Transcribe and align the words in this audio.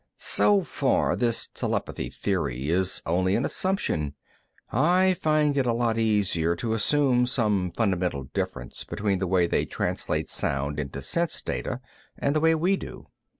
"So 0.17 0.63
far, 0.63 1.15
this 1.15 1.47
telepathy 1.49 2.09
theory 2.09 2.71
is 2.71 3.03
only 3.05 3.35
an 3.35 3.45
assumption. 3.45 4.15
I 4.71 5.13
find 5.13 5.55
it 5.55 5.67
a 5.67 5.73
lot 5.73 5.99
easier 5.99 6.55
to 6.55 6.73
assume 6.73 7.27
some 7.27 7.71
fundamental 7.71 8.23
difference 8.23 8.83
between 8.83 9.19
the 9.19 9.27
way 9.27 9.45
they 9.45 9.65
translate 9.65 10.27
sound 10.27 10.79
into 10.79 11.03
sense 11.03 11.39
data 11.43 11.81
and 12.17 12.35
the 12.35 12.39
way 12.39 12.55
we 12.55 12.77
do. 12.77 13.09